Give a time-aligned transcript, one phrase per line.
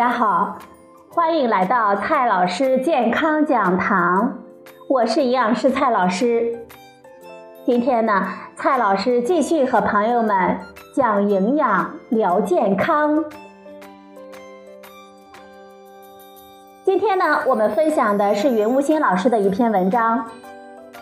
[0.00, 0.56] 大家好，
[1.10, 4.38] 欢迎来到蔡老师健康讲堂，
[4.88, 6.64] 我是营养师蔡老师。
[7.66, 8.26] 今天呢，
[8.56, 10.56] 蔡老师继续和朋友们
[10.94, 13.22] 讲营养、聊健康。
[16.82, 20.24] 今天呢，我们分享的是云无心老师的一篇文章：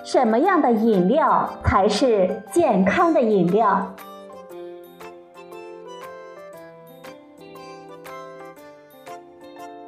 [0.03, 3.95] 什么样的饮料才是健康的饮料？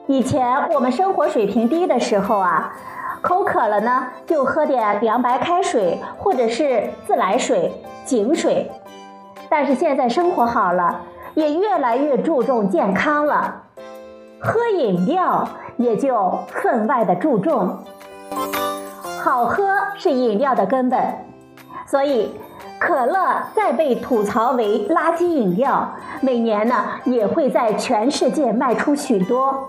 [0.06, 2.72] 以前我们生活水平低的时候啊，
[3.20, 7.72] 口渴了呢，就喝点凉白开水或者是自来水、
[8.04, 8.70] 井水。
[9.48, 11.02] 但是现在生活好了，
[11.34, 13.62] 也越来越注重健康了，
[14.40, 17.78] 喝饮料也就分外的注重。
[19.22, 21.00] 好喝是饮料的根本，
[21.86, 22.34] 所以
[22.80, 29.68] 可乐再被吐槽为垃圾饮料，每年呢也会在全世界卖出许多。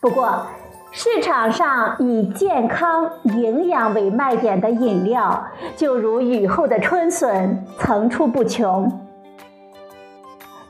[0.00, 0.46] 不过，
[0.92, 9.06] 市场上以健康、营养为卖点的饮料，就如雨后的春笋，层出不穷。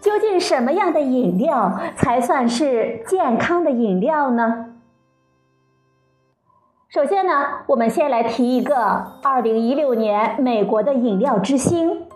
[0.00, 4.66] 究竟什么样的饮料才算是健康的饮料呢？
[6.88, 7.32] 首先呢，
[7.66, 8.74] 我们先来提一个
[9.22, 12.08] 2016年美国的饮料之星。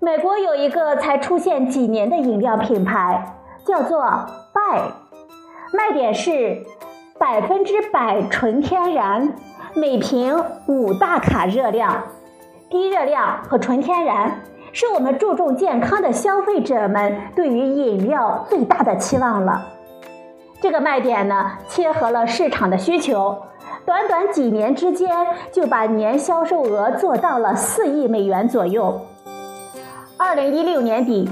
[0.00, 4.00] 美国有一个才出现几年的饮料品牌，叫做
[4.52, 5.09] 拜。
[5.72, 6.64] 卖点是
[7.18, 9.34] 百分之百纯天然，
[9.74, 12.02] 每瓶五大卡热量，
[12.68, 19.68] 低热量和纯天然是我们注重健康的消费者们对于饮料最大的期望了。
[20.60, 23.42] 这个卖点呢，切合了市场的需求，
[23.86, 29.02] 短短几年之间就把年销售额做到了四亿美元左右。
[30.18, 31.30] 二零一六年底。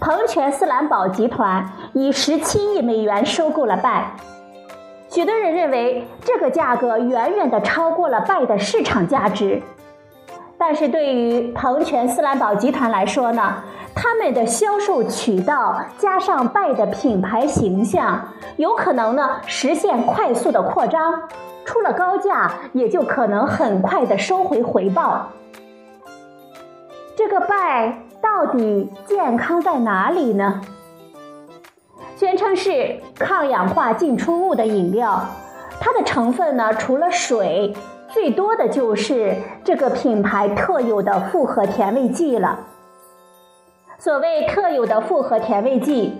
[0.00, 4.10] 彭泉斯兰宝集团以十七亿美元收购了拜，
[5.08, 9.62] 许多人认为这个价格远远的超过了拜的市场价值。
[10.58, 13.62] 但是对于彭泉斯兰宝集团来说呢，
[13.94, 21.28] 他们的销售渠道加上拜的品牌形象，有可能呢实现快速的扩张，
[21.64, 25.28] 出了高价也就可能很快的收回回报。
[27.16, 28.00] 这个拜。
[28.24, 30.62] 到底健康在哪里呢？
[32.24, 35.28] 宣称是抗氧化进出物的饮料，
[35.78, 37.76] 它的成分呢，除了水，
[38.08, 42.60] 最多的就是这个品牌特有的复合甜味剂了。
[43.98, 46.18] 所谓特有的复合甜味剂，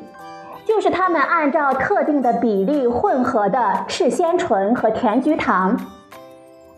[0.66, 5.74] 就是他们按照特定的比例混合的赤藓醇和甜菊糖。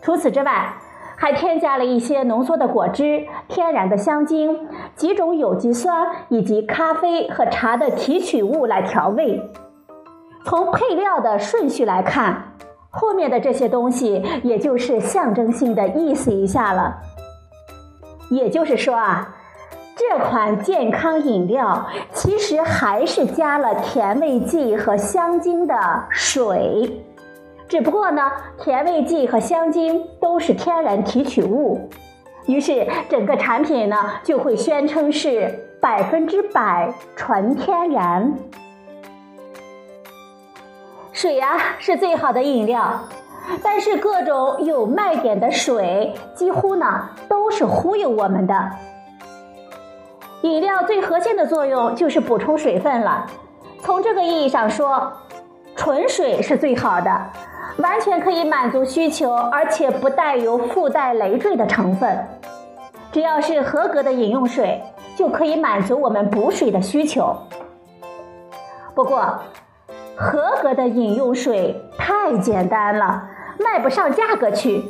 [0.01, 0.73] 除此之外，
[1.19, 9.41] 还添加了一些浓缩的果汁、天然的香精、几种有机酸以及咖啡和茶的提取物来调味。
[10.45, 12.53] 从配料的顺序来看，
[12.91, 16.97] 后面的这些东西也就是象征性的意思一下了。
[18.29, 19.35] 也就是说啊，
[19.95, 27.03] 这款健康饮料其实还是加了甜味剂和香精的水。
[27.67, 31.89] 只不过呢，甜味剂和香精都是天然提取物，
[32.45, 38.33] 于是整个产品呢就会宣称是百分之百纯天然。
[41.11, 43.01] 水呀是最好的饮料，
[43.61, 48.71] 但是各种有卖点的水几乎呢都是忽悠我们的。
[50.43, 53.25] 饮料最核心的作用就是补充水分了，
[53.81, 55.11] 从这个意义上说，
[55.75, 57.11] 纯水是最好的。
[57.77, 62.27] 完全可以满足需求，而且不带有附带累赘的成分。
[63.11, 64.81] 只要是合格的饮用水，
[65.15, 67.35] 就可以满足我们补水的需求。
[68.95, 69.39] 不过，
[70.15, 73.29] 合格的饮用水太简单了，
[73.59, 74.83] 卖不上价格去。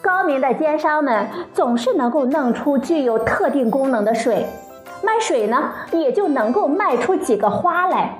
[0.00, 4.46] 高明的奸商们总是能够弄出具有特定功能的水，
[5.02, 8.19] 卖水呢，也就能够卖出几个花来。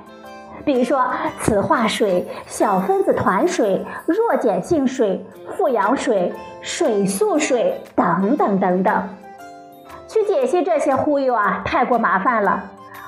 [0.63, 1.05] 比如说，
[1.39, 5.25] 磁化水、小分子团水、弱碱性水、
[5.55, 6.31] 富氧水、
[6.61, 9.09] 水素水等等等等。
[10.07, 12.63] 去解析这些忽悠啊，太过麻烦了。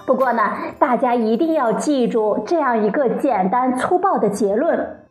[0.05, 5.05] 不过呢，大家一定要记住这样一个简单粗暴的结论：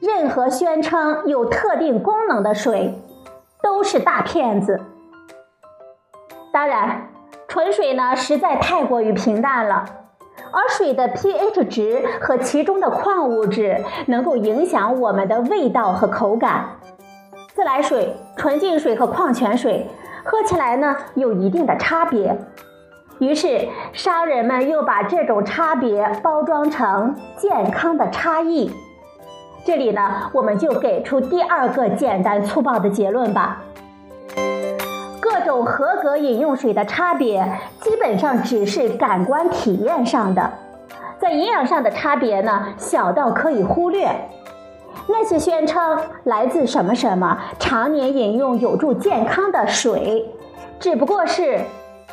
[0.00, 2.94] 任何宣称有特定功能的水，
[3.62, 4.80] 都是大骗子。
[6.52, 7.08] 当然，
[7.46, 9.84] 纯水呢，实在太过于平淡了。
[10.52, 16.64] 而水的 pH 值和其中的矿物质能够影响我们的味道和口感。
[17.54, 19.86] 自来水、纯净水和矿泉水
[20.24, 22.36] 喝起来呢有一定的差别。
[23.18, 28.70] 于是商人们又把这种差别包装成健康的差异。
[29.64, 33.62] 这里呢，我们就给出第二个简单粗暴的结论吧。
[35.56, 37.50] 有合格饮用水的差别，
[37.80, 40.52] 基本上只是感官体验上的，
[41.18, 44.10] 在营养上的差别呢，小到可以忽略。
[45.08, 50.26] 那些宣称来自什么什么，常年饮用有助健康的水，
[50.78, 51.60] 只不过是。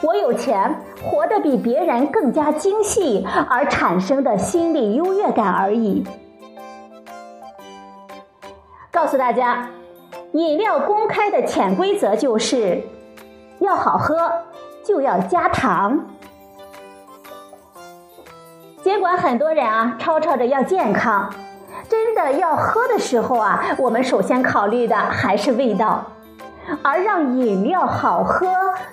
[0.02, 6.04] 我有钱，活得比别人更加精细而产生的心理优越感而已。
[8.92, 9.70] 告诉大家，
[10.34, 12.82] 饮料公开的潜规则就是：
[13.60, 14.32] 要好喝
[14.84, 16.06] 就要加糖。
[18.82, 21.34] 尽管很多人啊吵吵着要健康，
[21.88, 26.06] 真的要喝的时候啊，我们首先考虑的还是味道。
[26.82, 28.48] 而让饮料好喝，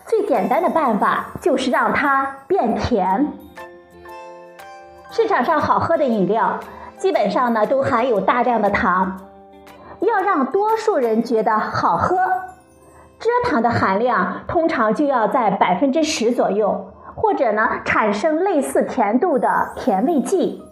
[0.04, 3.32] 最简单的办法就是让它变甜。
[5.10, 6.58] 市场上好喝的饮料，
[6.98, 9.20] 基本上呢都含有大量的糖。
[10.00, 12.16] 要让多数人觉得好喝，
[13.20, 20.64] 蔗糖的含量通常就要在百分之十左右，或者呢产生类似甜度的甜味剂。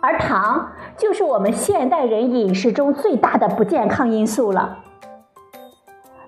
[0.00, 4.78] 而糖就是我们现代人饮食中最大的不健康因素了。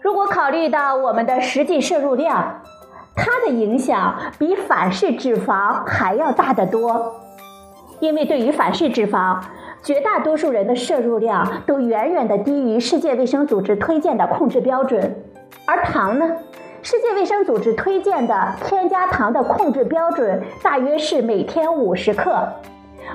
[0.00, 2.60] 如果考虑到我们的实际摄入量，
[3.16, 7.14] 它的影响比反式脂肪还要大得多。
[8.00, 9.40] 因为对于反式脂肪，
[9.88, 15.16] 绝大多数人的摄入量都远远的低于世界卫生组织推荐的控制标准。
[15.64, 16.30] 而糖呢，
[16.82, 22.46] 世界卫生组织推荐的添加糖的控制标准大约是每天五十克，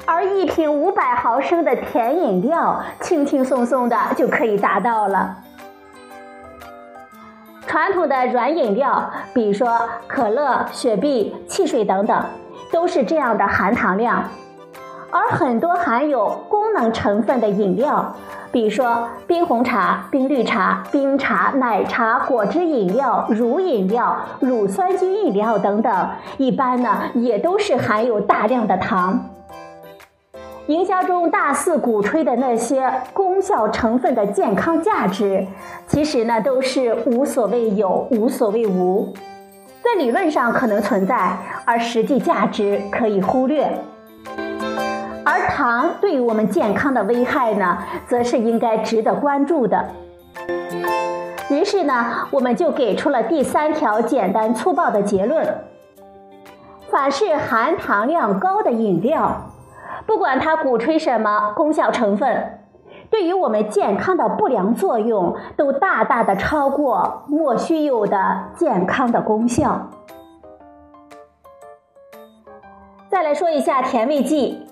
[0.08, 5.38] 而一瓶五百毫升的甜饮料，轻轻松松的就可以达到了。
[7.68, 12.26] 传统的软饮料，比如说可乐、雪碧、汽水等等，
[12.72, 14.24] 都是这样的含糖量。
[15.16, 16.44] 而很多含有
[16.74, 18.16] 能成分的饮料，
[18.52, 29.30] 比如说冰红茶、冰绿茶、冰茶、奶茶、果汁饮料、乳饮料、乳酸菌饮料等等，一般呢也都是含有大量的糖。
[30.68, 35.46] 营销中大肆鼓吹的那些功效成分的健康价值，
[35.88, 39.14] 其实呢都是无所谓有，无所谓无，
[39.84, 43.78] 在理论上可能存在，而实际价值可以忽略。
[45.26, 47.78] 而糖对于我们健康的危害呢，
[48.08, 49.90] 则是应该值得关注的。
[51.50, 55.64] 于是呢，我们就给出了第三条简单粗暴的结论：
[56.90, 59.50] 凡是含糖量高的饮料。
[60.06, 62.60] 不管它鼓吹什么功效成分，
[63.10, 69.90] 对于我们健康的不良作用都大大的超过莫须有的健康的功效。
[73.10, 74.68] 再来说一下甜味剂，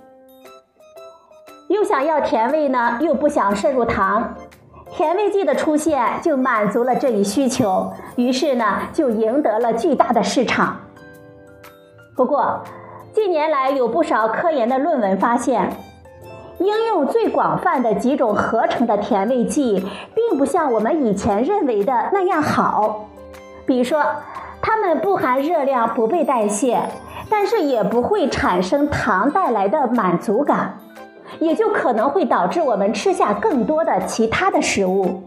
[1.82, 4.36] 又想要甜味呢，又不想摄入糖，
[4.92, 10.78] 甜味剂的出现就满足了这一需求，于是呢，就赢得了巨大的市场。
[12.16, 12.62] 不过，
[13.14, 15.72] 近年来，有不少科研的论文发现，
[16.60, 23.08] 应用最广泛的几种合成的甜味剂，并不像我们以前认为的那样好。
[23.66, 24.06] 比如说，
[24.62, 26.80] 它们不含热量，不被代谢，
[27.28, 30.78] 但是也不会产生糖带来的满足感，
[31.42, 35.24] 也就可能会导致我们吃下更多的其他的食物。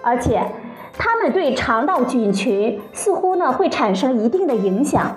[0.00, 0.42] 而且，
[0.96, 5.14] 它们对肠道菌群似乎呢会产生一定的影响。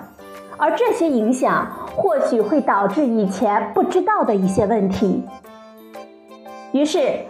[0.58, 1.66] 而这些影响
[1.96, 5.24] 或许会导致以前不知道的一些问题。
[6.72, 7.20] 于是，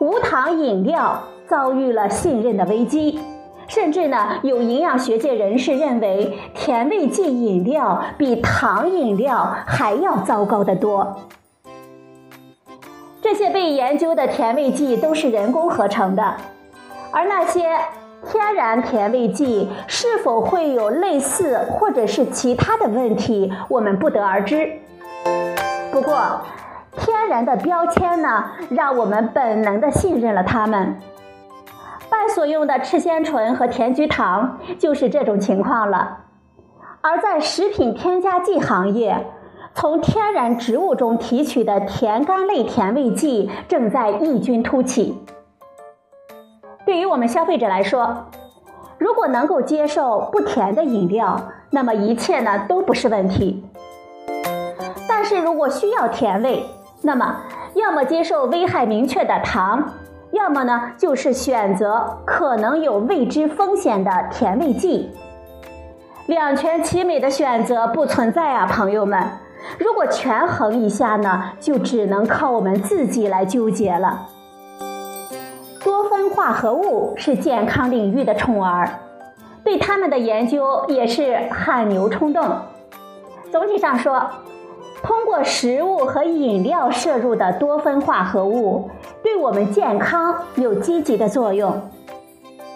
[0.00, 3.20] 无糖饮料遭遇了信任的危机，
[3.68, 11.16] 甚至呢，有营养学界人士认为，甜味剂饮料比糖饮料还要糟糕得多。
[13.28, 16.36] 这些被研究的甜味剂都是人工合成的，
[17.10, 17.76] 而那些。
[18.28, 24.72] 天然甜味剂是否会有类似或者是其他的问题，我们不得而知。
[25.92, 26.40] 不过，
[26.96, 30.96] 天然的标签呢，让我们本能的信任了它们。
[32.08, 36.18] 拜所用的赤藓醇和甜菊糖就是这种情况了。
[37.02, 39.26] 而在食品添加剂行业，
[39.78, 45.18] 从天然植物中提取的甜苷类甜味剂正在异军突起。
[46.86, 48.24] 对于我们消费者来说，
[48.96, 53.62] 如果能够接受不甜的饮料，那么一切呢都不是问题。
[55.06, 56.64] 但是如果需要甜味，
[57.02, 57.42] 那么
[57.74, 59.92] 要么接受危害明确的糖，
[60.30, 65.10] 要么呢就是选择可能有未知风险的甜味剂。
[66.28, 69.22] 两全其美的选择不存在啊，朋友们。
[69.78, 74.28] 如果权衡一下呢，就只能靠我们自己来纠结了。
[75.84, 78.88] 多酚化合物是健康领域的宠儿，
[79.62, 82.44] 对他们的研究也是汗牛充栋。
[83.52, 84.30] 总体上说，
[85.02, 88.90] 通过食物和饮料摄入的多酚化合物，
[89.22, 91.80] 对我们健康有积极的作用。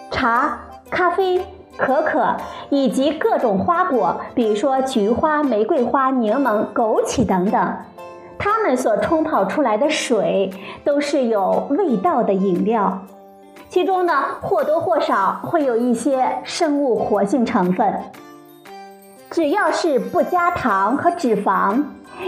[0.09, 1.45] 茶、咖啡。
[1.77, 2.35] 可可
[2.69, 7.75] 以及各种花果，比如说菊花、玫瑰花、柠檬、枸杞等等，
[8.37, 10.51] 它们所冲泡出来的水
[10.83, 13.01] 都是有味道的饮料，
[13.69, 18.01] 其中呢或多或少会有一些生物活性成分。
[19.31, 21.83] 只要是不加糖和脂肪，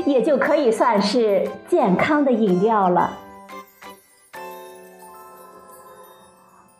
[0.05, 3.11] 也就可以算是健康的饮料了。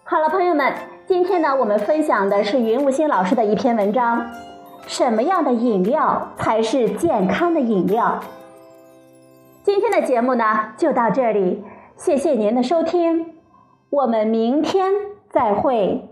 [0.05, 0.92] 好了，朋友们。
[1.13, 4.31] 今天呢，我们分享的是云无心老师的一篇文章：
[4.87, 8.19] 什么样的饮料才是健康的饮料？
[9.61, 11.63] 今天的节目呢，就到这里，
[11.95, 13.35] 谢谢您的收听，
[13.91, 14.91] 我们明天
[15.29, 16.09] 再会。